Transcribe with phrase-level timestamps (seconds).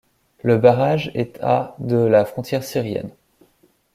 [0.41, 3.11] Le barrage est à de la frontière syrienne.